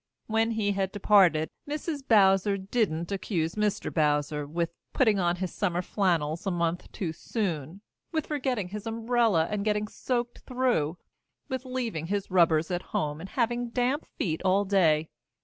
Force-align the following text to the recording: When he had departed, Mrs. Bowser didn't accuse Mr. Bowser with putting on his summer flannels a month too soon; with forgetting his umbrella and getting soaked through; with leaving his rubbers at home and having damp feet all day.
When 0.25 0.49
he 0.53 0.71
had 0.71 0.91
departed, 0.91 1.51
Mrs. 1.69 2.01
Bowser 2.07 2.57
didn't 2.57 3.11
accuse 3.11 3.53
Mr. 3.53 3.93
Bowser 3.93 4.47
with 4.47 4.71
putting 4.93 5.19
on 5.19 5.35
his 5.35 5.53
summer 5.53 5.83
flannels 5.83 6.47
a 6.47 6.49
month 6.49 6.91
too 6.91 7.13
soon; 7.13 7.81
with 8.11 8.25
forgetting 8.25 8.69
his 8.69 8.87
umbrella 8.87 9.47
and 9.51 9.63
getting 9.63 9.87
soaked 9.87 10.39
through; 10.39 10.97
with 11.49 11.65
leaving 11.65 12.07
his 12.07 12.31
rubbers 12.31 12.71
at 12.71 12.81
home 12.97 13.19
and 13.21 13.29
having 13.29 13.69
damp 13.69 14.07
feet 14.17 14.41
all 14.43 14.65
day. 14.65 15.11